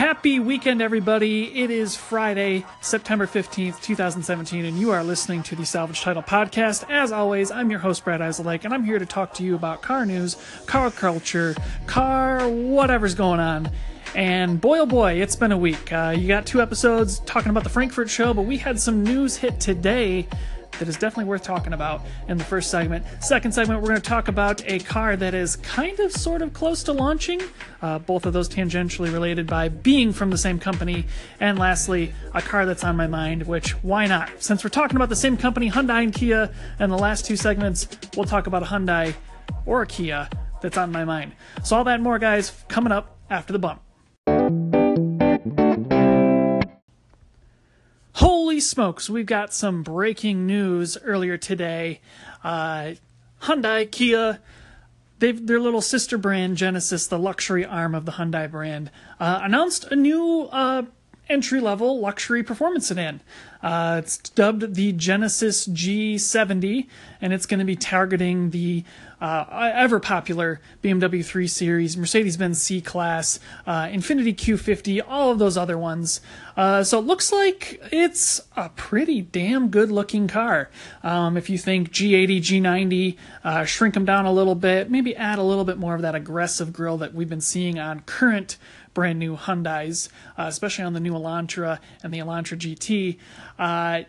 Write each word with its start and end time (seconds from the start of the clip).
Happy 0.00 0.40
weekend, 0.40 0.80
everybody. 0.80 1.60
It 1.60 1.70
is 1.70 1.94
Friday, 1.94 2.64
September 2.80 3.26
15th, 3.26 3.82
2017, 3.82 4.64
and 4.64 4.78
you 4.78 4.92
are 4.92 5.04
listening 5.04 5.42
to 5.42 5.54
the 5.54 5.66
Salvage 5.66 6.00
Title 6.00 6.22
Podcast. 6.22 6.88
As 6.88 7.12
always, 7.12 7.50
I'm 7.50 7.70
your 7.70 7.80
host, 7.80 8.02
Brad 8.02 8.22
Iselake, 8.22 8.64
and 8.64 8.72
I'm 8.72 8.82
here 8.82 8.98
to 8.98 9.04
talk 9.04 9.34
to 9.34 9.42
you 9.42 9.54
about 9.54 9.82
car 9.82 10.06
news, 10.06 10.38
car 10.64 10.90
culture, 10.90 11.54
car 11.86 12.48
whatever's 12.48 13.14
going 13.14 13.40
on. 13.40 13.70
And 14.14 14.58
boy, 14.58 14.78
oh 14.78 14.86
boy, 14.86 15.20
it's 15.20 15.36
been 15.36 15.52
a 15.52 15.58
week. 15.58 15.92
Uh, 15.92 16.14
you 16.16 16.26
got 16.26 16.46
two 16.46 16.62
episodes 16.62 17.18
talking 17.26 17.50
about 17.50 17.64
the 17.64 17.68
Frankfurt 17.68 18.08
show, 18.08 18.32
but 18.32 18.46
we 18.46 18.56
had 18.56 18.80
some 18.80 19.04
news 19.04 19.36
hit 19.36 19.60
today 19.60 20.26
that 20.78 20.88
is 20.88 20.96
definitely 20.96 21.24
worth 21.24 21.42
talking 21.42 21.72
about 21.72 22.02
in 22.28 22.38
the 22.38 22.44
first 22.44 22.70
segment. 22.70 23.04
Second 23.20 23.52
segment, 23.52 23.80
we're 23.80 23.88
going 23.88 24.00
to 24.00 24.08
talk 24.08 24.28
about 24.28 24.62
a 24.66 24.78
car 24.80 25.16
that 25.16 25.34
is 25.34 25.56
kind 25.56 25.98
of 26.00 26.12
sort 26.12 26.42
of 26.42 26.52
close 26.52 26.82
to 26.84 26.92
launching, 26.92 27.40
uh, 27.82 27.98
both 27.98 28.26
of 28.26 28.32
those 28.32 28.48
tangentially 28.48 29.12
related 29.12 29.46
by 29.46 29.68
being 29.68 30.12
from 30.12 30.30
the 30.30 30.38
same 30.38 30.58
company. 30.58 31.06
And 31.38 31.58
lastly, 31.58 32.12
a 32.34 32.42
car 32.42 32.66
that's 32.66 32.84
on 32.84 32.96
my 32.96 33.06
mind, 33.06 33.46
which 33.46 33.72
why 33.82 34.06
not? 34.06 34.30
Since 34.38 34.64
we're 34.64 34.70
talking 34.70 34.96
about 34.96 35.08
the 35.08 35.16
same 35.16 35.36
company, 35.36 35.70
Hyundai 35.70 36.02
and 36.02 36.14
Kia, 36.14 36.50
and 36.78 36.90
the 36.90 36.98
last 36.98 37.26
two 37.26 37.36
segments, 37.36 37.88
we'll 38.16 38.26
talk 38.26 38.46
about 38.46 38.62
a 38.62 38.66
Hyundai 38.66 39.14
or 39.66 39.82
a 39.82 39.86
Kia 39.86 40.28
that's 40.60 40.76
on 40.76 40.92
my 40.92 41.04
mind. 41.04 41.32
So, 41.62 41.76
all 41.76 41.84
that 41.84 42.00
more, 42.00 42.18
guys, 42.18 42.52
coming 42.68 42.92
up 42.92 43.18
after 43.30 43.52
the 43.52 43.58
bump. 43.58 43.82
Smokes, 48.60 49.10
we've 49.10 49.26
got 49.26 49.52
some 49.52 49.82
breaking 49.82 50.46
news 50.46 50.96
earlier 51.02 51.36
today. 51.36 52.00
Uh, 52.44 52.92
Hyundai, 53.42 53.90
Kia, 53.90 54.40
their 55.18 55.60
little 55.60 55.80
sister 55.80 56.16
brand, 56.16 56.56
Genesis, 56.56 57.06
the 57.06 57.18
luxury 57.18 57.64
arm 57.64 57.94
of 57.94 58.06
the 58.06 58.12
Hyundai 58.12 58.50
brand, 58.50 58.90
uh, 59.18 59.40
announced 59.42 59.84
a 59.90 59.96
new 59.96 60.48
uh, 60.52 60.82
entry 61.30 61.60
level 61.60 62.00
luxury 62.00 62.42
performance 62.42 62.88
sedan. 62.88 63.20
Uh, 63.62 64.00
it's 64.02 64.18
dubbed 64.18 64.74
the 64.74 64.92
Genesis 64.92 65.66
G70, 65.68 66.86
and 67.20 67.32
it's 67.32 67.46
going 67.46 67.58
to 67.58 67.66
be 67.66 67.76
targeting 67.76 68.50
the 68.50 68.84
uh, 69.20 69.70
ever 69.74 70.00
popular 70.00 70.60
BMW 70.82 71.22
3 71.22 71.46
Series, 71.46 71.96
Mercedes 71.96 72.38
Benz 72.38 72.60
C 72.62 72.80
Class, 72.80 73.38
uh, 73.66 73.84
Infiniti 73.84 74.34
Q50, 74.34 75.02
all 75.06 75.30
of 75.30 75.38
those 75.38 75.58
other 75.58 75.76
ones. 75.76 76.22
Uh, 76.56 76.82
so 76.82 76.98
it 76.98 77.04
looks 77.04 77.30
like 77.30 77.80
it's 77.92 78.40
a 78.56 78.70
pretty 78.70 79.20
damn 79.20 79.68
good 79.68 79.90
looking 79.90 80.26
car. 80.26 80.70
Um, 81.02 81.36
if 81.36 81.50
you 81.50 81.58
think 81.58 81.90
G80, 81.92 82.38
G90, 82.38 83.16
uh, 83.44 83.64
shrink 83.64 83.92
them 83.92 84.06
down 84.06 84.24
a 84.24 84.32
little 84.32 84.54
bit, 84.54 84.90
maybe 84.90 85.14
add 85.14 85.38
a 85.38 85.42
little 85.42 85.64
bit 85.64 85.76
more 85.76 85.94
of 85.94 86.02
that 86.02 86.14
aggressive 86.14 86.72
grille 86.72 86.96
that 86.98 87.12
we've 87.12 87.28
been 87.28 87.42
seeing 87.42 87.78
on 87.78 88.00
current 88.00 88.56
brand 88.94 89.18
new 89.18 89.36
Hyundais, 89.36 90.08
uh, 90.38 90.44
especially 90.46 90.84
on 90.84 90.92
the 90.92 91.00
new 91.00 91.12
Elantra 91.12 91.78
and 92.02 92.12
the 92.12 92.18
Elantra 92.18 92.58
GT. 92.58 93.18
Uh, 93.58 94.04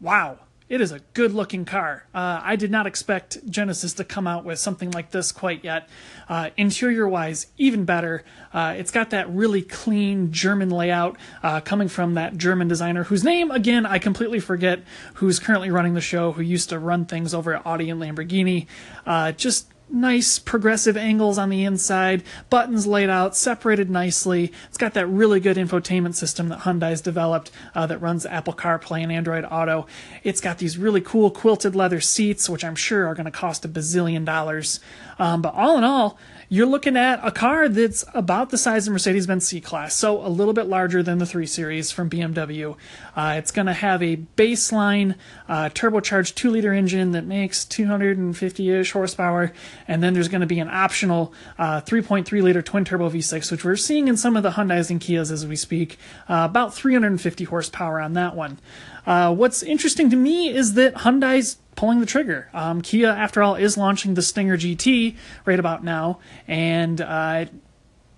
wow, 0.00 0.38
it 0.72 0.80
is 0.80 0.90
a 0.90 1.00
good 1.12 1.34
looking 1.34 1.66
car. 1.66 2.06
Uh, 2.14 2.40
I 2.42 2.56
did 2.56 2.70
not 2.70 2.86
expect 2.86 3.46
Genesis 3.46 3.92
to 3.92 4.04
come 4.04 4.26
out 4.26 4.42
with 4.46 4.58
something 4.58 4.90
like 4.90 5.10
this 5.10 5.30
quite 5.30 5.62
yet. 5.62 5.86
Uh, 6.30 6.48
interior 6.56 7.06
wise, 7.06 7.48
even 7.58 7.84
better. 7.84 8.24
Uh, 8.54 8.74
it's 8.78 8.90
got 8.90 9.10
that 9.10 9.28
really 9.28 9.60
clean 9.60 10.32
German 10.32 10.70
layout 10.70 11.18
uh, 11.42 11.60
coming 11.60 11.88
from 11.88 12.14
that 12.14 12.38
German 12.38 12.68
designer 12.68 13.04
whose 13.04 13.22
name, 13.22 13.50
again, 13.50 13.84
I 13.84 13.98
completely 13.98 14.40
forget, 14.40 14.80
who's 15.16 15.38
currently 15.38 15.70
running 15.70 15.92
the 15.92 16.00
show, 16.00 16.32
who 16.32 16.40
used 16.40 16.70
to 16.70 16.78
run 16.78 17.04
things 17.04 17.34
over 17.34 17.54
at 17.54 17.66
Audi 17.66 17.90
and 17.90 18.00
Lamborghini. 18.00 18.66
Uh, 19.04 19.32
just 19.32 19.68
nice 19.92 20.38
progressive 20.38 20.96
angles 20.96 21.38
on 21.38 21.50
the 21.50 21.64
inside, 21.64 22.22
buttons 22.50 22.86
laid 22.86 23.10
out, 23.10 23.36
separated 23.36 23.90
nicely. 23.90 24.52
It's 24.68 24.78
got 24.78 24.94
that 24.94 25.06
really 25.06 25.38
good 25.38 25.56
infotainment 25.56 26.14
system 26.14 26.48
that 26.48 26.60
Hyundai's 26.60 27.00
developed 27.00 27.50
uh, 27.74 27.86
that 27.86 27.98
runs 27.98 28.26
Apple 28.26 28.54
CarPlay 28.54 29.02
and 29.02 29.12
Android 29.12 29.44
Auto. 29.50 29.86
It's 30.24 30.40
got 30.40 30.58
these 30.58 30.78
really 30.78 31.00
cool 31.00 31.30
quilted 31.30 31.76
leather 31.76 32.00
seats, 32.00 32.48
which 32.48 32.64
I'm 32.64 32.76
sure 32.76 33.06
are 33.06 33.14
going 33.14 33.26
to 33.26 33.30
cost 33.30 33.64
a 33.64 33.68
bazillion 33.68 34.24
dollars. 34.24 34.80
Um, 35.18 35.42
but 35.42 35.54
all 35.54 35.78
in 35.78 35.84
all, 35.84 36.18
you're 36.52 36.66
looking 36.66 36.98
at 36.98 37.18
a 37.22 37.30
car 37.30 37.66
that's 37.66 38.04
about 38.12 38.50
the 38.50 38.58
size 38.58 38.86
of 38.86 38.92
Mercedes 38.92 39.26
Benz 39.26 39.46
C 39.46 39.58
Class, 39.58 39.94
so 39.94 40.20
a 40.20 40.28
little 40.28 40.52
bit 40.52 40.66
larger 40.66 41.02
than 41.02 41.16
the 41.16 41.24
3 41.24 41.46
Series 41.46 41.90
from 41.90 42.10
BMW. 42.10 42.76
Uh, 43.16 43.36
it's 43.38 43.50
going 43.50 43.64
to 43.64 43.72
have 43.72 44.02
a 44.02 44.18
baseline 44.36 45.14
uh, 45.48 45.70
turbocharged 45.70 46.34
2 46.34 46.50
liter 46.50 46.74
engine 46.74 47.12
that 47.12 47.24
makes 47.24 47.64
250 47.64 48.68
ish 48.68 48.92
horsepower, 48.92 49.54
and 49.88 50.02
then 50.02 50.14
there's 50.14 50.28
going 50.28 50.40
to 50.40 50.46
be 50.46 50.60
an 50.60 50.68
optional 50.68 51.32
uh, 51.58 51.80
3.3 51.80 52.42
liter 52.42 52.62
twin 52.62 52.84
turbo 52.84 53.10
V6, 53.10 53.50
which 53.50 53.64
we're 53.64 53.76
seeing 53.76 54.08
in 54.08 54.16
some 54.16 54.36
of 54.36 54.42
the 54.42 54.52
Hyundais 54.52 54.90
and 54.90 55.00
Kias 55.00 55.30
as 55.30 55.46
we 55.46 55.56
speak, 55.56 55.98
uh, 56.28 56.46
about 56.48 56.74
350 56.74 57.44
horsepower 57.44 58.00
on 58.00 58.12
that 58.14 58.34
one. 58.36 58.58
Uh, 59.06 59.34
what's 59.34 59.62
interesting 59.62 60.10
to 60.10 60.16
me 60.16 60.48
is 60.48 60.74
that 60.74 60.94
Hyundai's 60.94 61.58
pulling 61.74 62.00
the 62.00 62.06
trigger. 62.06 62.48
Um, 62.52 62.82
Kia, 62.82 63.08
after 63.08 63.42
all, 63.42 63.54
is 63.54 63.76
launching 63.76 64.14
the 64.14 64.22
Stinger 64.22 64.56
GT 64.56 65.16
right 65.44 65.58
about 65.58 65.82
now, 65.82 66.20
and 66.46 67.00
uh, 67.00 67.46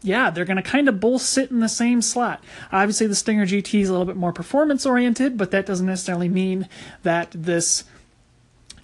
yeah, 0.02 0.28
they're 0.30 0.44
going 0.44 0.58
to 0.58 0.62
kind 0.62 0.88
of 0.88 1.00
both 1.00 1.22
sit 1.22 1.50
in 1.50 1.60
the 1.60 1.68
same 1.68 2.02
slot. 2.02 2.44
Obviously, 2.70 3.06
the 3.06 3.14
Stinger 3.14 3.46
GT 3.46 3.80
is 3.80 3.88
a 3.88 3.92
little 3.92 4.06
bit 4.06 4.16
more 4.16 4.32
performance 4.32 4.84
oriented, 4.84 5.38
but 5.38 5.50
that 5.50 5.64
doesn't 5.64 5.86
necessarily 5.86 6.28
mean 6.28 6.68
that 7.02 7.30
this 7.30 7.84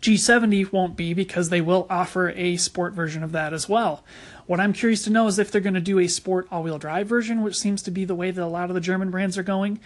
G70 0.01 0.73
won't 0.73 0.97
be 0.97 1.13
because 1.13 1.49
they 1.49 1.61
will 1.61 1.87
offer 1.91 2.31
a 2.31 2.57
sport 2.57 2.95
version 2.95 3.23
of 3.23 3.33
that 3.33 3.53
as 3.53 3.69
well. 3.69 4.05
What 4.47 4.61
I'm 4.61 4.73
curious 4.73 5.05
to 5.05 5.11
know 5.11 5.27
is 5.27 5.39
if 5.39 5.51
they're 5.51 5.61
going 5.61 5.75
to 5.75 5.81
do 5.81 5.99
a 5.99 6.09
sport 6.09 6.49
all 6.51 6.63
wheel 6.63 6.79
drive 6.79 7.07
version, 7.07 7.43
which 7.43 7.59
seems 7.59 7.83
to 7.83 7.91
be 7.91 8.05
the 8.05 8.15
way 8.15 8.31
that 8.31 8.43
a 8.43 8.47
lot 8.47 8.71
of 8.71 8.75
the 8.75 8.81
German 8.81 9.11
brands 9.11 9.37
are 9.37 9.43
going. 9.43 9.79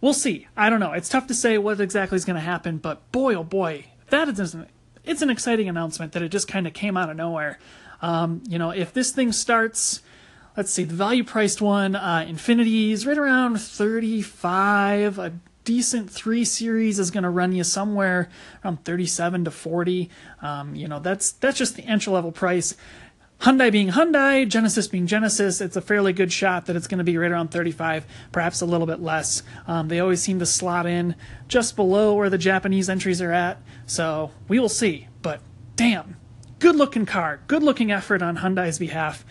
We'll 0.00 0.14
see. 0.14 0.46
I 0.56 0.70
don't 0.70 0.80
know. 0.80 0.92
It's 0.92 1.08
tough 1.08 1.26
to 1.26 1.34
say 1.34 1.58
what 1.58 1.80
exactly 1.80 2.16
is 2.16 2.24
going 2.24 2.36
to 2.36 2.40
happen, 2.40 2.78
but 2.78 3.10
boy, 3.12 3.34
oh 3.34 3.44
boy, 3.44 3.86
that 4.08 4.28
is 4.28 4.54
an, 4.54 4.66
it's 5.04 5.22
an 5.22 5.30
exciting 5.30 5.68
announcement 5.68 6.12
that 6.12 6.22
it 6.22 6.30
just 6.30 6.48
kind 6.48 6.66
of 6.66 6.72
came 6.72 6.96
out 6.96 7.10
of 7.10 7.16
nowhere. 7.16 7.58
Um, 8.00 8.42
you 8.48 8.58
know, 8.58 8.70
if 8.70 8.92
this 8.92 9.10
thing 9.10 9.32
starts, 9.32 10.00
let's 10.56 10.70
see, 10.70 10.84
the 10.84 10.94
value 10.94 11.24
priced 11.24 11.60
one, 11.60 11.96
uh, 11.96 12.24
Infiniti 12.26 12.92
is 12.92 13.06
right 13.06 13.18
around 13.18 13.60
35. 13.60 15.18
A 15.18 15.32
decent 15.70 16.10
three 16.10 16.44
series 16.44 16.98
is 16.98 17.12
going 17.12 17.22
to 17.22 17.30
run 17.30 17.52
you 17.52 17.62
somewhere 17.62 18.28
around 18.64 18.84
37 18.84 19.44
to 19.44 19.52
40. 19.52 20.10
Um, 20.42 20.74
you 20.74 20.88
know, 20.88 20.98
that's 20.98 21.30
that's 21.30 21.56
just 21.56 21.76
the 21.76 21.84
entry 21.84 22.12
level 22.12 22.32
price. 22.32 22.74
Hyundai 23.42 23.70
being 23.70 23.90
Hyundai, 23.90 24.48
Genesis 24.48 24.88
being 24.88 25.06
Genesis, 25.06 25.60
it's 25.60 25.76
a 25.76 25.80
fairly 25.80 26.12
good 26.12 26.32
shot 26.32 26.66
that 26.66 26.74
it's 26.74 26.88
going 26.88 26.98
to 26.98 27.04
be 27.04 27.16
right 27.16 27.30
around 27.30 27.52
35, 27.52 28.04
perhaps 28.32 28.60
a 28.60 28.66
little 28.66 28.84
bit 28.84 28.98
less. 29.00 29.44
Um, 29.68 29.86
they 29.86 30.00
always 30.00 30.20
seem 30.20 30.40
to 30.40 30.46
slot 30.46 30.86
in 30.86 31.14
just 31.46 31.76
below 31.76 32.16
where 32.16 32.28
the 32.28 32.36
Japanese 32.36 32.90
entries 32.90 33.22
are 33.22 33.32
at, 33.32 33.62
so 33.86 34.32
we 34.48 34.58
will 34.58 34.68
see. 34.68 35.06
But 35.22 35.40
damn, 35.76 36.16
good 36.58 36.74
looking 36.74 37.06
car, 37.06 37.42
good 37.46 37.62
looking 37.62 37.92
effort 37.92 38.22
on 38.22 38.38
Hyundai's 38.38 38.80
behalf. 38.80 39.24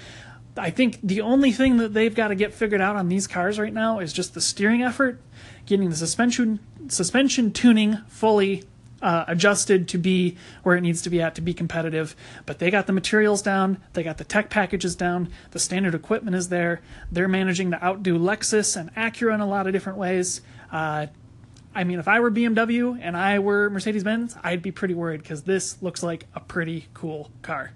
I 0.58 0.70
think 0.70 1.00
the 1.02 1.22
only 1.22 1.52
thing 1.52 1.78
that 1.78 1.94
they've 1.94 2.14
got 2.14 2.30
to 2.30 2.36
get 2.36 2.54
figured 2.54 2.82
out 2.82 2.96
on 2.96 3.08
these 3.08 3.28
cars 3.28 3.60
right 3.60 3.74
now 3.74 4.00
is 4.00 4.12
just 4.12 4.34
the 4.34 4.42
steering 4.42 4.82
effort, 4.82 5.22
getting 5.66 5.90
the 5.90 5.96
suspension 5.96 6.60
suspension 6.88 7.52
tuning 7.52 7.98
fully 8.08 8.64
uh, 9.02 9.26
adjusted 9.28 9.88
to 9.88 9.98
be 9.98 10.36
where 10.64 10.76
it 10.76 10.82
needs 10.82 11.02
to 11.04 11.10
be 11.10 11.22
at 11.22 11.36
to 11.36 11.42
be 11.42 11.54
competitive. 11.54 12.16
But 12.46 12.60
they 12.60 12.72
got 12.72 12.88
the 12.88 12.94
materials 12.94 13.42
down, 13.42 13.78
they 13.94 14.04
got 14.04 14.18
the 14.18 14.24
tech 14.24 14.50
packages 14.50 14.96
down, 14.96 15.30
the 15.52 15.60
standard 15.60 15.96
equipment 15.96 16.36
is 16.36 16.50
there. 16.50 16.82
They're 17.12 17.28
managing 17.28 17.72
to 17.72 17.84
outdo 17.84 18.18
Lexus 18.18 18.76
and 18.76 18.94
Acura 18.96 19.36
in 19.36 19.42
a 19.42 19.48
lot 19.48 19.68
of 19.68 19.74
different 19.74 19.98
ways. 19.98 20.42
Uh, 20.72 21.08
I 21.74 21.84
mean, 21.84 22.00
if 22.00 22.08
I 22.08 22.20
were 22.20 22.32
BMW 22.32 22.98
and 23.00 23.16
I 23.16 23.40
were 23.40 23.70
Mercedes 23.70 24.04
Benz, 24.04 24.36
I'd 24.44 24.62
be 24.62 24.72
pretty 24.72 24.96
worried 24.96 25.22
because 25.22 25.44
this 25.44 25.82
looks 25.82 26.02
like 26.02 26.26
a 26.34 26.40
pretty 26.40 26.88
cool 26.94 27.32
car. 27.42 27.72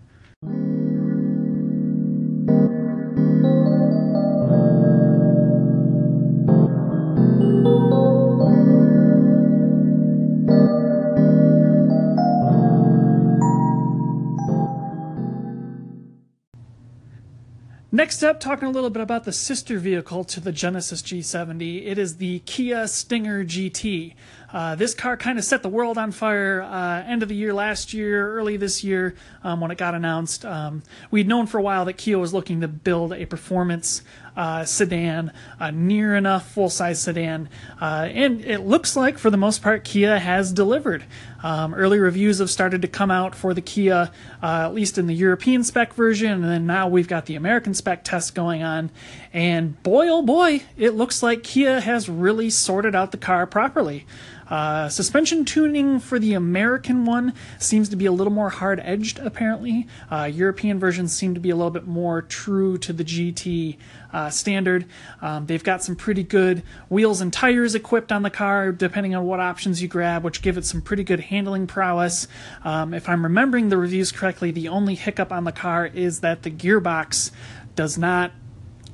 Next 18.04 18.22
up, 18.22 18.42
talking 18.42 18.68
a 18.68 18.72
little 18.72 18.90
bit 18.90 19.02
about 19.02 19.24
the 19.24 19.32
sister 19.32 19.80
vehicle 19.80 20.26
to 20.26 20.42
the 20.42 20.52
Genesis 20.52 21.02
G70. 21.02 21.88
It 21.88 21.98
is 21.98 22.18
the 22.18 22.40
Kia 22.40 22.86
Stinger 22.86 23.46
GT. 23.46 24.14
Uh, 24.54 24.76
this 24.76 24.94
car 24.94 25.18
kind 25.18 25.40
of 25.40 25.44
set 25.44 25.64
the 25.64 25.70
world 25.70 25.98
on 25.98 26.12
fire 26.12 26.62
uh, 26.62 27.04
end 27.08 27.24
of 27.24 27.30
the 27.30 27.36
year 27.36 27.54
last 27.54 27.92
year, 27.92 28.38
early 28.38 28.56
this 28.56 28.84
year 28.84 29.16
um, 29.44 29.60
when 29.60 29.72
it 29.72 29.78
got 29.80 29.96
announced. 29.96 30.46
Um, 30.46 30.84
we'd 31.10 31.28
known 31.28 31.48
for 31.48 31.58
a 31.58 31.62
while 31.62 31.86
that 31.86 31.94
Kia 31.94 32.20
was 32.20 32.34
looking 32.34 32.62
to 32.62 32.68
build 32.68 33.14
a 33.14 33.26
performance 33.26 34.04
uh, 34.36 34.66
sedan, 34.66 35.32
a 35.60 35.72
near 35.72 36.16
enough 36.16 36.52
full 36.52 36.70
size 36.70 37.02
sedan, 37.02 37.50
uh, 37.80 38.08
and 38.12 38.42
it 38.42 38.62
looks 38.62 38.96
like 38.96 39.18
for 39.18 39.30
the 39.30 39.38
most 39.38 39.62
part 39.62 39.84
Kia 39.84 40.18
has 40.18 40.52
delivered. 40.52 41.04
Um, 41.44 41.74
early 41.74 42.00
reviews 42.00 42.40
have 42.40 42.50
started 42.50 42.82
to 42.84 42.88
come 42.88 43.12
out 43.12 43.36
for 43.36 43.54
the 43.54 43.62
Kia, 43.62 44.12
uh, 44.42 44.46
at 44.66 44.74
least 44.74 44.98
in 44.98 45.08
the 45.08 45.14
European 45.14 45.64
spec 45.64 45.94
version, 45.94 46.32
and 46.32 46.44
then 46.46 46.66
now 46.66 46.88
we've 46.88 47.08
got 47.08 47.26
the 47.26 47.36
American 47.36 47.74
spec 47.74 48.04
test 48.04 48.34
going 48.34 48.64
on. 48.64 48.90
And 49.34 49.82
boy, 49.84 50.08
oh 50.08 50.22
boy, 50.22 50.64
it 50.78 50.92
looks 50.92 51.22
like 51.22 51.44
Kia 51.44 51.82
has 51.82 52.10
really 52.10 52.50
sorted 52.50 52.96
out 52.96 53.12
the 53.12 53.18
car 53.18 53.46
properly. 53.46 54.06
Uh, 54.50 54.90
suspension 54.90 55.46
tuning 55.46 56.00
for 56.00 56.20
the 56.20 56.34
American 56.34 57.06
one 57.06 57.34
seems 57.60 57.90
to 57.90 57.96
be 57.96 58.06
a 58.06 58.12
little 58.12 58.34
more 58.34 58.50
hard 58.50 58.80
edged, 58.84 59.20
apparently. 59.20 59.88
Uh, 60.12 60.24
European 60.24 60.80
versions 60.80 61.16
seem 61.16 61.34
to 61.34 61.40
be 61.40 61.50
a 61.50 61.56
little 61.56 61.72
bit 61.72 61.88
more 61.88 62.22
true 62.22 62.78
to 62.78 62.94
the 62.94 63.04
GT 63.04 63.78
uh, 64.12 64.30
standard. 64.30 64.86
Um, 65.22 65.46
they've 65.46 65.64
got 65.64 65.84
some 65.84 65.96
pretty 65.96 66.24
good 66.24 66.64
wheels 66.90 67.22
and 67.22 67.34
tires 67.34 67.76
equipped 67.76 68.12
on 68.12 68.22
the 68.22 68.30
car, 68.30 68.72
depending 68.72 69.16
on 69.16 69.26
what 69.26 69.40
options 69.40 69.82
you 69.82 69.88
grab, 69.88 70.24
which 70.24 70.42
give 70.42 70.58
it 70.58 70.66
some 70.66 70.82
pretty 70.82 71.04
good 71.04 71.20
handling 71.20 71.68
prowess. 71.68 72.28
Um, 72.64 72.94
if 72.94 73.10
I'm 73.10 73.24
remembering 73.24 73.70
the 73.70 73.78
reviews 73.78 74.12
correctly, 74.12 74.52
the 74.52 74.68
only 74.68 74.96
hiccup 74.96 75.32
on 75.32 75.44
the 75.44 75.52
car 75.52 75.86
is 75.86 76.20
that 76.20 76.44
the 76.44 76.52
gearbox 76.52 77.32
does 77.76 77.98
not 77.98 78.32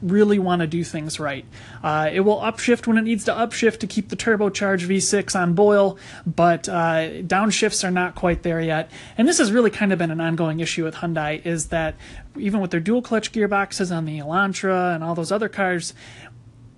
really 0.02 0.40
want 0.40 0.62
to 0.62 0.68
do 0.68 0.84
things 0.84 1.20
right. 1.20 1.46
Uh, 1.84 2.10
it 2.12 2.22
will 2.22 2.38
upshift 2.38 2.88
when 2.88 2.98
it 2.98 3.04
needs 3.04 3.26
to 3.26 3.32
upshift 3.32 3.80
to 3.80 3.88
keep 3.88 4.10
the 4.10 4.16
turbocharged 4.16 4.88
V6 4.88 5.40
on 5.40 5.54
boil, 5.54 5.98
but 6.26 6.70
uh, 6.70 7.22
downshifts 7.22 7.84
are 7.84 7.92
not 7.92 8.16
quite 8.16 8.44
there 8.44 8.62
yet. 8.62 8.90
And 9.18 9.28
this 9.28 9.38
has 9.40 9.52
really 9.52 9.72
kind 9.72 9.92
of 9.92 10.00
been 10.00 10.12
an 10.12 10.22
ongoing 10.22 10.60
issue 10.60 10.84
with 10.84 10.96
Hyundai 10.96 11.46
is 11.46 11.68
that 11.68 11.96
even 12.38 12.62
with 12.62 12.72
their 12.72 12.80
dual 12.80 13.02
clutch 13.02 13.32
gearboxes 13.32 13.96
on 13.96 14.06
the 14.06 14.20
Elantra 14.20 14.96
and 14.96 15.04
all 15.04 15.16
those 15.16 15.32
other 15.32 15.50
cars, 15.50 15.94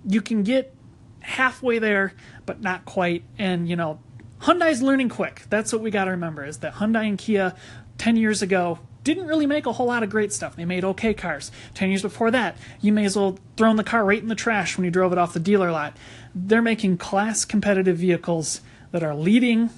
you 0.06 0.20
can 0.20 0.42
get 0.42 0.74
halfway 1.20 1.78
there, 1.78 2.14
but 2.46 2.60
not 2.60 2.84
quite. 2.84 3.22
And, 3.38 3.68
you 3.68 3.76
know, 3.76 4.00
Hyundai's 4.40 4.82
learning 4.82 5.08
quick. 5.08 5.44
That's 5.48 5.72
what 5.72 5.82
we 5.82 5.90
got 5.90 6.06
to 6.06 6.10
remember 6.12 6.44
is 6.44 6.58
that 6.58 6.74
Hyundai 6.74 7.08
and 7.08 7.16
Kia 7.16 7.54
10 7.98 8.16
years 8.16 8.42
ago 8.42 8.80
didn't 9.04 9.26
really 9.26 9.46
make 9.46 9.66
a 9.66 9.72
whole 9.72 9.86
lot 9.86 10.02
of 10.02 10.10
great 10.10 10.32
stuff. 10.32 10.56
They 10.56 10.64
made 10.64 10.84
okay 10.84 11.14
cars. 11.14 11.50
Ten 11.74 11.88
years 11.88 12.02
before 12.02 12.30
that, 12.30 12.56
you 12.80 12.92
may 12.92 13.04
as 13.04 13.16
well 13.16 13.38
throw 13.56 13.74
the 13.74 13.84
car 13.84 14.04
right 14.04 14.22
in 14.22 14.28
the 14.28 14.34
trash 14.34 14.76
when 14.76 14.84
you 14.84 14.90
drove 14.90 15.12
it 15.12 15.18
off 15.18 15.32
the 15.32 15.40
dealer 15.40 15.70
lot. 15.70 15.96
They're 16.34 16.62
making 16.62 16.98
class 16.98 17.44
competitive 17.44 17.96
vehicles 17.96 18.60
that 18.92 19.02
are 19.02 19.14
leading 19.14 19.70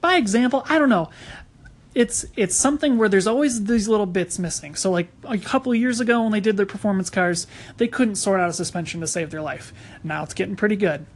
by 0.00 0.16
example. 0.16 0.64
I 0.68 0.78
don't 0.78 0.88
know. 0.88 1.10
It's 1.94 2.24
it's 2.36 2.54
something 2.54 2.96
where 2.96 3.08
there's 3.08 3.26
always 3.26 3.64
these 3.64 3.88
little 3.88 4.06
bits 4.06 4.38
missing. 4.38 4.74
So 4.74 4.90
like 4.90 5.08
a 5.24 5.38
couple 5.38 5.74
years 5.74 6.00
ago 6.00 6.22
when 6.22 6.32
they 6.32 6.40
did 6.40 6.56
their 6.56 6.66
performance 6.66 7.10
cars, 7.10 7.46
they 7.76 7.88
couldn't 7.88 8.16
sort 8.16 8.40
out 8.40 8.48
a 8.48 8.52
suspension 8.52 9.00
to 9.00 9.06
save 9.06 9.30
their 9.30 9.42
life. 9.42 9.72
Now 10.02 10.22
it's 10.22 10.34
getting 10.34 10.56
pretty 10.56 10.76
good. 10.76 11.06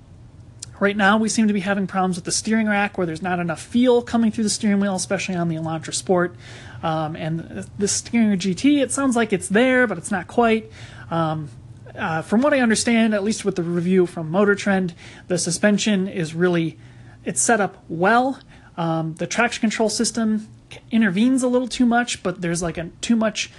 Right 0.78 0.96
now, 0.96 1.16
we 1.16 1.30
seem 1.30 1.48
to 1.48 1.54
be 1.54 1.60
having 1.60 1.86
problems 1.86 2.16
with 2.16 2.26
the 2.26 2.32
steering 2.32 2.68
rack 2.68 2.98
where 2.98 3.06
there's 3.06 3.22
not 3.22 3.38
enough 3.38 3.62
feel 3.62 4.02
coming 4.02 4.30
through 4.30 4.44
the 4.44 4.50
steering 4.50 4.78
wheel, 4.78 4.94
especially 4.94 5.34
on 5.34 5.48
the 5.48 5.56
Elantra 5.56 5.94
Sport. 5.94 6.36
Um, 6.82 7.16
and 7.16 7.66
the 7.78 7.88
Stinger 7.88 8.36
GT, 8.36 8.82
it 8.82 8.92
sounds 8.92 9.16
like 9.16 9.32
it's 9.32 9.48
there, 9.48 9.86
but 9.86 9.96
it's 9.96 10.10
not 10.10 10.26
quite. 10.26 10.70
Um, 11.10 11.48
uh, 11.94 12.20
from 12.20 12.42
what 12.42 12.52
I 12.52 12.60
understand, 12.60 13.14
at 13.14 13.24
least 13.24 13.44
with 13.44 13.56
the 13.56 13.62
review 13.62 14.06
from 14.06 14.30
Motor 14.30 14.54
Trend, 14.54 14.94
the 15.28 15.38
suspension 15.38 16.08
is 16.08 16.34
really 16.34 16.78
it's 17.24 17.40
set 17.40 17.60
up 17.60 17.82
well. 17.88 18.38
Um, 18.76 19.14
the 19.14 19.26
traction 19.26 19.62
control 19.62 19.88
system 19.88 20.46
intervenes 20.90 21.42
a 21.42 21.48
little 21.48 21.68
too 21.68 21.86
much, 21.86 22.22
but 22.22 22.42
there's 22.42 22.62
like 22.62 22.76
a 22.76 22.90
too 23.00 23.16
much 23.16 23.50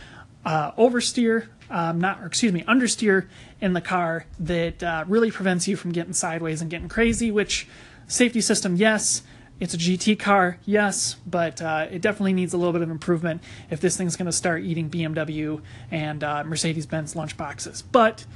uh, 0.45 0.71
oversteer, 0.73 1.47
um, 1.69 1.99
not 1.99 2.21
or 2.21 2.25
excuse 2.25 2.53
me, 2.53 2.63
understeer 2.63 3.27
in 3.61 3.73
the 3.73 3.81
car 3.81 4.25
that 4.39 4.81
uh, 4.83 5.05
really 5.07 5.31
prevents 5.31 5.67
you 5.67 5.75
from 5.75 5.91
getting 5.91 6.13
sideways 6.13 6.61
and 6.61 6.69
getting 6.69 6.89
crazy. 6.89 7.31
Which 7.31 7.67
safety 8.07 8.41
system, 8.41 8.75
yes. 8.75 9.23
It's 9.59 9.73
a 9.73 9.77
GT 9.77 10.19
car, 10.19 10.59
yes, 10.65 11.15
but 11.25 11.63
uh, 11.63 11.87
it 11.89 11.99
definitely 11.99 12.33
needs 12.33 12.53
a 12.53 12.57
little 12.57 12.73
bit 12.73 12.83
of 12.83 12.91
improvement 12.91 13.41
if 13.71 13.81
this 13.81 13.97
thing's 13.97 14.15
going 14.15 14.27
to 14.27 14.31
start 14.31 14.61
eating 14.61 14.87
BMW 14.87 15.61
and 15.89 16.23
uh, 16.23 16.43
Mercedes-Benz 16.43 17.15
lunchboxes. 17.15 17.81
But 17.91 18.27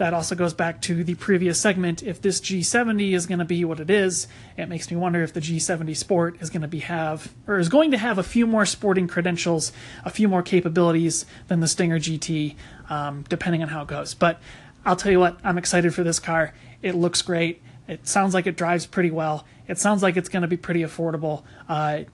that 0.00 0.14
also 0.14 0.34
goes 0.34 0.54
back 0.54 0.80
to 0.80 1.04
the 1.04 1.14
previous 1.14 1.60
segment. 1.60 2.02
If 2.02 2.22
this 2.22 2.40
G70 2.40 3.12
is 3.12 3.26
going 3.26 3.38
to 3.38 3.44
be 3.44 3.66
what 3.66 3.80
it 3.80 3.90
is, 3.90 4.28
it 4.56 4.66
makes 4.66 4.90
me 4.90 4.96
wonder 4.96 5.22
if 5.22 5.34
the 5.34 5.40
G70 5.40 5.94
Sport 5.94 6.38
is 6.40 6.48
going 6.48 6.62
to 6.62 6.68
be 6.68 6.78
have 6.78 7.34
or 7.46 7.58
is 7.58 7.68
going 7.68 7.90
to 7.90 7.98
have 7.98 8.16
a 8.16 8.22
few 8.22 8.46
more 8.46 8.64
sporting 8.64 9.06
credentials, 9.06 9.72
a 10.02 10.08
few 10.08 10.26
more 10.26 10.42
capabilities 10.42 11.26
than 11.48 11.60
the 11.60 11.68
Stinger 11.68 11.98
GT, 11.98 12.56
um, 12.88 13.26
depending 13.28 13.62
on 13.62 13.68
how 13.68 13.82
it 13.82 13.88
goes. 13.88 14.14
But 14.14 14.40
I'll 14.86 14.96
tell 14.96 15.12
you 15.12 15.20
what, 15.20 15.38
I'm 15.44 15.58
excited 15.58 15.94
for 15.94 16.02
this 16.02 16.18
car. 16.18 16.54
It 16.80 16.94
looks 16.94 17.20
great. 17.20 17.60
It 17.86 18.08
sounds 18.08 18.32
like 18.32 18.46
it 18.46 18.56
drives 18.56 18.86
pretty 18.86 19.10
well. 19.10 19.44
It 19.68 19.78
sounds 19.78 20.02
like 20.02 20.16
it's 20.16 20.30
going 20.30 20.42
to 20.42 20.48
be 20.48 20.56
pretty 20.56 20.80
affordable. 20.80 21.42
Uh, 21.68 22.04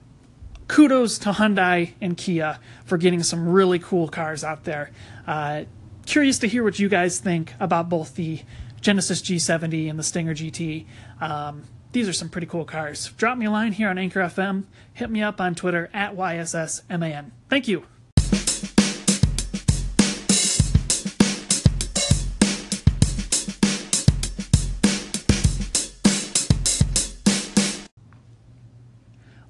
kudos 0.67 1.19
to 1.19 1.31
Hyundai 1.31 1.93
and 2.01 2.17
Kia 2.17 2.59
for 2.83 2.97
getting 2.97 3.23
some 3.23 3.47
really 3.47 3.79
cool 3.79 4.09
cars 4.09 4.43
out 4.43 4.65
there. 4.65 4.91
Uh, 5.25 5.63
curious 6.07 6.39
to 6.39 6.47
hear 6.47 6.63
what 6.63 6.79
you 6.79 6.87
guys 6.87 7.19
think 7.19 7.53
about 7.59 7.89
both 7.89 8.15
the 8.15 8.41
Genesis 8.79 9.21
G70 9.21 9.89
and 9.89 9.99
the 9.99 10.03
Stinger 10.03 10.33
GT. 10.33 10.85
Um, 11.19 11.63
these 11.91 12.07
are 12.07 12.13
some 12.13 12.29
pretty 12.29 12.47
cool 12.47 12.63
cars. 12.63 13.11
Drop 13.17 13.37
me 13.37 13.45
a 13.45 13.51
line 13.51 13.73
here 13.73 13.89
on 13.89 13.97
Anchor 13.97 14.21
FM. 14.21 14.63
Hit 14.93 15.09
me 15.09 15.21
up 15.21 15.41
on 15.41 15.53
Twitter 15.53 15.89
at 15.93 16.15
YSSMAN. 16.15 17.31
Thank 17.49 17.67
you. 17.67 17.83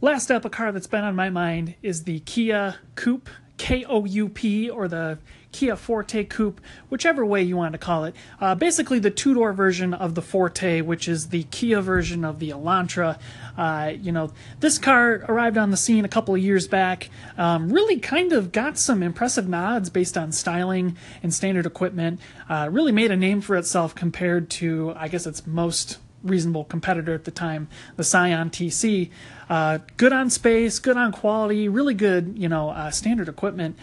Last 0.01 0.31
up, 0.31 0.45
a 0.45 0.49
car 0.49 0.71
that's 0.71 0.87
been 0.87 1.03
on 1.03 1.15
my 1.15 1.29
mind 1.29 1.75
is 1.81 2.03
the 2.03 2.19
Kia 2.21 2.75
Koup, 2.95 3.27
K 3.57 3.83
O 3.85 4.05
U 4.05 4.29
P, 4.29 4.69
or 4.69 4.87
the 4.87 5.19
Kia 5.51 5.75
Forte 5.75 6.25
Koup, 6.25 6.57
whichever 6.89 7.25
way 7.25 7.41
you 7.43 7.57
want 7.57 7.73
to 7.73 7.77
call 7.77 8.05
it. 8.05 8.15
Uh, 8.39 8.55
basically, 8.55 8.99
the 8.99 9.11
two 9.11 9.33
door 9.33 9.53
version 9.53 9.93
of 9.93 10.15
the 10.15 10.21
Forte, 10.21 10.81
which 10.81 11.07
is 11.07 11.29
the 11.29 11.43
Kia 11.43 11.81
version 11.81 12.23
of 12.23 12.39
the 12.39 12.49
Elantra. 12.49 13.19
Uh, 13.57 13.93
you 13.99 14.11
know, 14.11 14.31
this 14.59 14.77
car 14.77 15.23
arrived 15.27 15.57
on 15.57 15.71
the 15.71 15.77
scene 15.77 16.05
a 16.05 16.09
couple 16.09 16.35
of 16.35 16.41
years 16.41 16.67
back. 16.67 17.09
Um, 17.37 17.69
really 17.71 17.99
kind 17.99 18.33
of 18.33 18.51
got 18.51 18.77
some 18.77 19.01
impressive 19.01 19.47
nods 19.47 19.89
based 19.89 20.17
on 20.17 20.31
styling 20.31 20.97
and 21.23 21.33
standard 21.33 21.65
equipment. 21.65 22.19
Uh, 22.49 22.69
really 22.71 22.91
made 22.91 23.11
a 23.11 23.17
name 23.17 23.41
for 23.41 23.55
itself 23.55 23.95
compared 23.95 24.49
to, 24.51 24.93
I 24.95 25.07
guess, 25.07 25.25
its 25.25 25.47
most 25.47 25.97
reasonable 26.23 26.65
competitor 26.65 27.13
at 27.13 27.23
the 27.23 27.31
time, 27.31 27.67
the 27.95 28.03
Scion 28.03 28.49
TC. 28.49 29.09
Uh, 29.49 29.79
good 29.97 30.13
on 30.13 30.29
space, 30.29 30.79
good 30.79 30.97
on 30.97 31.11
quality, 31.11 31.69
really 31.69 31.93
good, 31.93 32.35
you 32.37 32.49
know, 32.49 32.69
uh, 32.69 32.91
standard 32.91 33.29
equipment. 33.29 33.77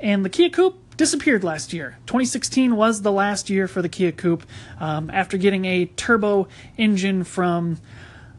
And 0.00 0.24
the 0.24 0.28
Kia 0.28 0.50
Koup 0.50 0.74
disappeared 0.96 1.44
last 1.44 1.72
year. 1.72 1.98
2016 2.06 2.76
was 2.76 3.02
the 3.02 3.12
last 3.12 3.50
year 3.50 3.66
for 3.68 3.82
the 3.82 3.88
Kia 3.88 4.12
Koup 4.12 4.42
um, 4.78 5.10
after 5.10 5.36
getting 5.36 5.64
a 5.64 5.86
turbo 5.86 6.48
engine 6.76 7.24
from. 7.24 7.78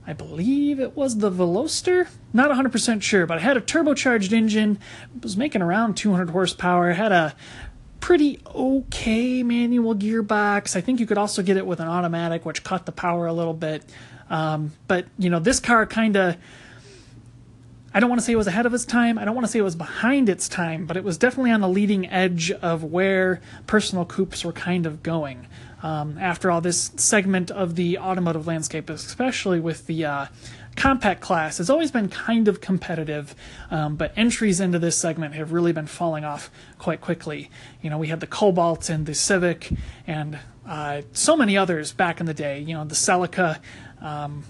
I 0.07 0.13
believe 0.13 0.79
it 0.79 0.95
was 0.95 1.17
the 1.17 1.31
Veloster. 1.31 2.07
Not 2.31 2.51
100% 2.51 3.01
sure, 3.01 3.25
but 3.25 3.37
it 3.37 3.41
had 3.41 3.57
a 3.57 3.61
turbocharged 3.61 4.33
engine. 4.33 4.77
It 5.15 5.23
was 5.23 5.35
making 5.35 5.63
around 5.63 5.97
200 5.97 6.29
horsepower. 6.29 6.91
It 6.91 6.95
had 6.95 7.11
a 7.11 7.35
pretty 8.01 8.39
okay 8.53 9.41
manual 9.41 9.95
gearbox. 9.95 10.75
I 10.75 10.81
think 10.81 10.99
you 10.99 11.07
could 11.07 11.17
also 11.17 11.41
get 11.41 11.57
it 11.57 11.65
with 11.65 11.79
an 11.79 11.87
automatic, 11.87 12.45
which 12.45 12.63
cut 12.63 12.85
the 12.85 12.91
power 12.91 13.25
a 13.25 13.33
little 13.33 13.55
bit. 13.55 13.83
Um, 14.29 14.73
but 14.87 15.07
you 15.17 15.31
know, 15.31 15.39
this 15.39 15.59
car 15.59 15.87
kind 15.87 16.15
of. 16.15 16.37
I 17.95 18.01
don't 18.01 18.09
want 18.09 18.19
to 18.19 18.25
say 18.25 18.33
it 18.33 18.35
was 18.35 18.47
ahead 18.47 18.65
of 18.65 18.73
its 18.73 18.83
time. 18.83 19.17
I 19.17 19.23
don't 19.23 19.35
want 19.35 19.45
to 19.45 19.51
say 19.51 19.59
it 19.59 19.61
was 19.61 19.77
behind 19.77 20.27
its 20.27 20.49
time, 20.49 20.85
but 20.85 20.97
it 20.97 21.03
was 21.05 21.17
definitely 21.17 21.51
on 21.51 21.61
the 21.61 21.69
leading 21.69 22.09
edge 22.09 22.51
of 22.51 22.83
where 22.83 23.39
personal 23.67 24.03
coupes 24.03 24.43
were 24.43 24.51
kind 24.51 24.85
of 24.85 25.01
going. 25.01 25.47
Um, 25.81 26.17
after 26.17 26.51
all, 26.51 26.59
this 26.59 26.91
segment 26.97 27.51
of 27.51 27.75
the 27.75 27.97
automotive 27.97 28.47
landscape, 28.47 28.89
especially 28.89 29.61
with 29.61 29.87
the 29.87 30.03
uh, 30.03 30.25
compact 30.75 31.21
class 31.21 31.57
has 31.59 31.69
always 31.69 31.89
been 31.89 32.09
kind 32.09 32.49
of 32.49 32.59
competitive, 32.59 33.33
um, 33.71 33.95
but 33.95 34.11
entries 34.17 34.59
into 34.59 34.77
this 34.77 34.97
segment 34.97 35.33
have 35.35 35.53
really 35.53 35.71
been 35.71 35.87
falling 35.87 36.25
off 36.25 36.51
quite 36.77 36.99
quickly. 36.99 37.49
You 37.81 37.89
know, 37.89 37.97
we 37.97 38.07
had 38.07 38.19
the 38.19 38.27
Cobalt 38.27 38.89
and 38.89 39.05
the 39.05 39.15
Civic 39.15 39.71
and 40.05 40.37
uh, 40.67 41.03
so 41.13 41.37
many 41.37 41.55
others 41.55 41.93
back 41.93 42.19
in 42.19 42.25
the 42.25 42.33
day. 42.33 42.59
You 42.59 42.73
know, 42.73 42.83
the 42.83 42.95
Celica, 42.95 43.59
um, 44.01 44.43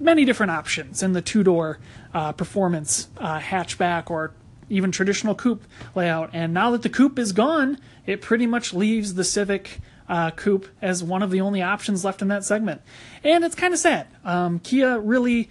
many 0.00 0.24
different 0.24 0.52
options 0.52 1.02
in 1.02 1.12
the 1.12 1.22
two 1.22 1.42
door 1.42 1.78
uh, 2.14 2.32
performance 2.32 3.08
uh, 3.18 3.38
hatchback 3.38 4.10
or 4.10 4.32
even 4.70 4.90
traditional 4.92 5.34
coupe 5.34 5.64
layout. 5.94 6.30
And 6.32 6.52
now 6.52 6.70
that 6.72 6.82
the 6.82 6.88
coupe 6.88 7.18
is 7.18 7.32
gone, 7.32 7.78
it 8.06 8.20
pretty 8.20 8.46
much 8.46 8.74
leaves 8.74 9.14
the 9.14 9.24
Civic 9.24 9.80
uh, 10.08 10.30
coupe 10.30 10.68
as 10.80 11.02
one 11.02 11.22
of 11.22 11.30
the 11.30 11.40
only 11.40 11.62
options 11.62 12.04
left 12.04 12.22
in 12.22 12.28
that 12.28 12.44
segment. 12.44 12.80
And 13.24 13.44
it's 13.44 13.54
kind 13.54 13.72
of 13.74 13.80
sad. 13.80 14.06
Um, 14.24 14.58
Kia 14.58 14.98
really, 14.98 15.48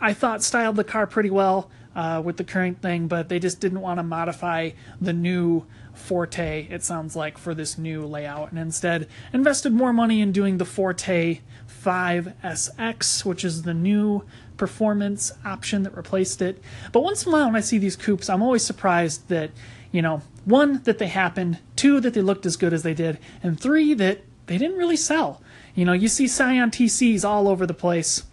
I 0.00 0.12
thought, 0.12 0.42
styled 0.42 0.76
the 0.76 0.84
car 0.84 1.06
pretty 1.06 1.30
well 1.30 1.70
uh, 1.94 2.22
with 2.24 2.36
the 2.36 2.44
current 2.44 2.80
thing, 2.80 3.08
but 3.08 3.28
they 3.28 3.38
just 3.38 3.60
didn't 3.60 3.80
want 3.80 3.98
to 3.98 4.02
modify 4.02 4.70
the 5.00 5.12
new 5.12 5.66
Forte, 5.98 6.68
it 6.70 6.84
sounds 6.84 7.16
like, 7.16 7.36
for 7.36 7.54
this 7.54 7.76
new 7.76 8.06
layout, 8.06 8.50
and 8.50 8.58
instead 8.58 9.08
invested 9.32 9.72
more 9.72 9.92
money 9.92 10.20
in 10.20 10.30
doing 10.30 10.58
the 10.58 10.64
Forte 10.64 11.40
5SX, 11.88 13.24
which 13.24 13.44
is 13.46 13.62
the 13.62 13.72
new 13.72 14.22
performance 14.58 15.32
option 15.44 15.84
that 15.84 15.96
replaced 15.96 16.42
it. 16.42 16.62
But 16.92 17.00
once 17.00 17.24
in 17.24 17.30
a 17.30 17.32
while, 17.32 17.46
when 17.46 17.56
I 17.56 17.60
see 17.60 17.78
these 17.78 17.96
coupes, 17.96 18.28
I'm 18.28 18.42
always 18.42 18.62
surprised 18.62 19.28
that, 19.28 19.52
you 19.90 20.02
know, 20.02 20.20
one, 20.44 20.82
that 20.82 20.98
they 20.98 21.06
happened, 21.06 21.60
two, 21.76 22.00
that 22.00 22.12
they 22.12 22.20
looked 22.20 22.44
as 22.44 22.56
good 22.56 22.74
as 22.74 22.82
they 22.82 22.92
did, 22.92 23.18
and 23.42 23.58
three, 23.58 23.94
that 23.94 24.20
they 24.46 24.58
didn't 24.58 24.76
really 24.76 24.96
sell. 24.96 25.40
You 25.74 25.86
know, 25.86 25.94
you 25.94 26.08
see 26.08 26.28
Scion 26.28 26.70
TCs 26.70 27.24
all 27.24 27.48
over 27.48 27.66
the 27.66 27.74
place 27.74 28.24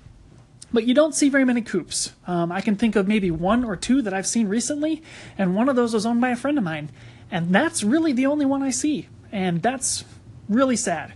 but 0.74 0.86
you 0.86 0.94
don't 0.94 1.16
see 1.16 1.30
very 1.30 1.46
many 1.46 1.62
coupes. 1.62 2.12
Um, 2.28 2.52
I 2.52 2.60
can 2.60 2.76
think 2.76 2.98
of 2.98 3.08
maybe 3.08 3.32
one 3.32 3.64
or 3.64 3.78
two 3.78 4.02
that 4.02 4.14
I've 4.14 4.28
seen 4.28 4.50
recently, 4.50 5.02
and 5.38 5.56
one 5.56 5.70
of 5.70 5.78
those 5.78 5.94
was 5.94 6.06
owned 6.06 6.20
by 6.20 6.32
a 6.32 6.36
friend 6.36 6.58
of 6.58 6.66
mine, 6.66 6.90
and 7.32 7.56
that's 7.56 7.82
really 7.82 8.12
the 8.12 8.26
only 8.26 8.46
one 8.46 8.62
I 8.62 8.72
see, 8.72 9.08
and 9.32 9.62
that's 9.62 10.04
really 10.50 10.76
sad. 10.76 11.14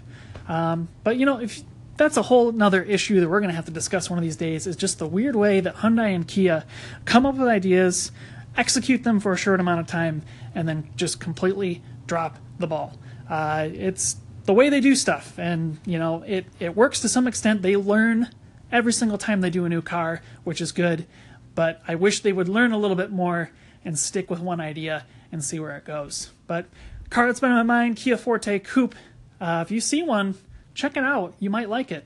Um, 0.47 0.87
but 1.03 1.17
you 1.17 1.25
know, 1.25 1.41
if 1.41 1.61
that's 1.99 2.17
a 2.17 2.23
whole 2.23 2.49
another 2.49 2.81
issue 2.81 3.19
that 3.19 3.29
we're 3.29 3.41
going 3.41 3.51
to 3.51 3.55
have 3.55 3.65
to 3.65 3.71
discuss 3.71 4.09
one 4.09 4.17
of 4.17 4.23
these 4.23 4.37
days, 4.37 4.65
is 4.65 4.75
just 4.75 4.97
the 4.97 5.05
weird 5.05 5.35
way 5.35 5.59
that 5.59 5.75
Hyundai 5.75 6.15
and 6.15 6.27
Kia 6.27 6.65
come 7.05 7.25
up 7.25 7.35
with 7.35 7.47
ideas, 7.47 8.11
execute 8.57 9.03
them 9.03 9.19
for 9.19 9.33
a 9.33 9.37
short 9.37 9.59
amount 9.59 9.81
of 9.81 9.87
time, 9.87 10.23
and 10.55 10.67
then 10.67 10.89
just 10.95 11.19
completely 11.19 11.83
drop 12.07 12.37
the 12.57 12.65
ball. 12.65 12.97
Uh, 13.29 13.69
it's 13.71 14.15
the 14.45 14.53
way 14.53 14.69
they 14.69 14.81
do 14.81 14.95
stuff, 14.95 15.37
and 15.37 15.77
you 15.85 15.99
know, 15.99 16.23
it 16.25 16.45
it 16.59 16.75
works 16.75 17.01
to 17.01 17.09
some 17.09 17.27
extent. 17.27 17.61
They 17.61 17.75
learn 17.75 18.29
every 18.71 18.93
single 18.93 19.17
time 19.17 19.41
they 19.41 19.49
do 19.49 19.65
a 19.65 19.69
new 19.69 19.81
car, 19.81 20.21
which 20.43 20.61
is 20.61 20.71
good. 20.71 21.05
But 21.53 21.81
I 21.87 21.95
wish 21.95 22.21
they 22.21 22.31
would 22.31 22.47
learn 22.47 22.71
a 22.71 22.77
little 22.77 22.95
bit 22.95 23.11
more 23.11 23.51
and 23.83 23.99
stick 23.99 24.29
with 24.29 24.39
one 24.39 24.61
idea 24.61 25.05
and 25.31 25.43
see 25.43 25.59
where 25.59 25.75
it 25.75 25.85
goes. 25.85 26.31
But 26.47 26.65
car 27.09 27.27
that's 27.27 27.39
been 27.39 27.51
on 27.51 27.67
my 27.67 27.81
mind, 27.81 27.97
Kia 27.97 28.17
Forte 28.17 28.59
Koup. 28.59 28.93
Uh, 29.41 29.63
if 29.65 29.71
you 29.71 29.81
see 29.81 30.01
one, 30.01 30.35
check 30.79 30.95
it 30.95 31.03
out. 31.03 31.33
You 31.39 31.49
might 31.49 31.69
like 31.69 31.91
it. 31.91 32.05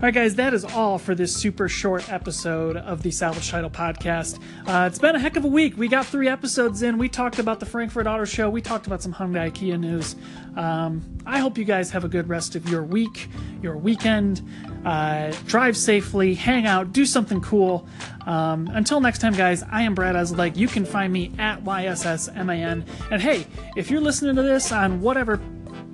All 0.00 0.06
right, 0.06 0.14
guys, 0.14 0.34
that 0.36 0.54
is 0.54 0.64
all 0.64 0.96
for 0.96 1.14
this 1.14 1.36
super 1.36 1.68
short 1.68 2.10
episode 2.10 2.78
of 2.78 3.02
the 3.02 3.10
Salvage 3.10 3.50
Title 3.50 3.68
Podcast. 3.68 4.40
Uh, 4.66 4.86
it's 4.86 4.98
been 4.98 5.14
a 5.14 5.18
heck 5.18 5.36
of 5.36 5.44
a 5.44 5.48
week. 5.48 5.76
We 5.76 5.88
got 5.88 6.06
three 6.06 6.26
episodes 6.26 6.80
in. 6.80 6.96
We 6.96 7.10
talked 7.10 7.38
about 7.38 7.60
the 7.60 7.66
Frankfurt 7.66 8.06
Auto 8.06 8.24
Show. 8.24 8.48
We 8.48 8.62
talked 8.62 8.86
about 8.86 9.02
some 9.02 9.12
Hyundai 9.12 9.52
Kia 9.52 9.76
news. 9.76 10.16
Um, 10.56 11.02
I 11.26 11.40
hope 11.40 11.58
you 11.58 11.66
guys 11.66 11.90
have 11.90 12.02
a 12.04 12.08
good 12.08 12.30
rest 12.30 12.56
of 12.56 12.66
your 12.66 12.82
week, 12.82 13.28
your 13.60 13.76
weekend. 13.76 14.40
Uh, 14.86 15.32
drive 15.44 15.76
safely, 15.76 16.32
hang 16.32 16.64
out, 16.64 16.94
do 16.94 17.04
something 17.04 17.42
cool. 17.42 17.86
Um, 18.24 18.70
until 18.72 19.02
next 19.02 19.18
time, 19.18 19.34
guys, 19.34 19.62
I 19.70 19.82
am 19.82 19.94
Brad 19.94 20.30
Like 20.30 20.56
You 20.56 20.66
can 20.66 20.86
find 20.86 21.12
me 21.12 21.30
at 21.38 21.62
YSSMAN. 21.62 22.86
And 23.10 23.20
hey, 23.20 23.46
if 23.76 23.90
you're 23.90 24.00
listening 24.00 24.34
to 24.36 24.42
this 24.42 24.72
on 24.72 25.02
whatever 25.02 25.38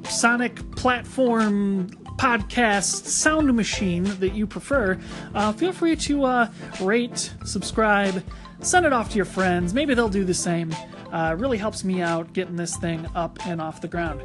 Sonic 0.04 0.76
platform 0.76 1.90
podcast 2.16 3.06
sound 3.06 3.54
machine 3.54 4.04
that 4.20 4.34
you 4.34 4.46
prefer, 4.46 4.98
uh, 5.34 5.52
feel 5.52 5.72
free 5.72 5.96
to 5.96 6.24
uh, 6.24 6.50
rate, 6.80 7.32
subscribe, 7.44 8.22
send 8.60 8.86
it 8.86 8.92
off 8.92 9.10
to 9.10 9.16
your 9.16 9.24
friends. 9.24 9.74
Maybe 9.74 9.94
they'll 9.94 10.08
do 10.08 10.24
the 10.24 10.34
same. 10.34 10.74
Uh, 11.12 11.36
really 11.38 11.58
helps 11.58 11.84
me 11.84 12.02
out 12.02 12.32
getting 12.32 12.56
this 12.56 12.76
thing 12.76 13.06
up 13.14 13.38
and 13.46 13.60
off 13.60 13.80
the 13.80 13.88
ground. 13.88 14.22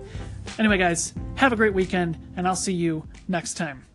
Anyway, 0.58 0.78
guys, 0.78 1.14
have 1.36 1.54
a 1.54 1.56
great 1.56 1.74
weekend, 1.74 2.18
and 2.36 2.48
I'll 2.48 2.56
see 2.56 2.74
you 2.74 3.08
next 3.28 3.56
time. 3.56 3.91